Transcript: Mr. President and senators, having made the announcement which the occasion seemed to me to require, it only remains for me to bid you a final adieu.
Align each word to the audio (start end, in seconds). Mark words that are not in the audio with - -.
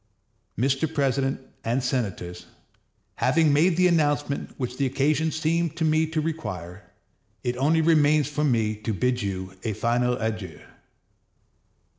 Mr. 0.57 0.91
President 0.91 1.39
and 1.63 1.83
senators, 1.83 2.47
having 3.17 3.53
made 3.53 3.77
the 3.77 3.85
announcement 3.87 4.49
which 4.57 4.77
the 4.77 4.85
occasion 4.87 5.29
seemed 5.29 5.75
to 5.77 5.85
me 5.85 6.07
to 6.07 6.19
require, 6.19 6.83
it 7.43 7.55
only 7.57 7.81
remains 7.81 8.27
for 8.27 8.43
me 8.43 8.75
to 8.75 8.95
bid 8.95 9.21
you 9.21 9.53
a 9.63 9.73
final 9.73 10.17
adieu. 10.17 10.59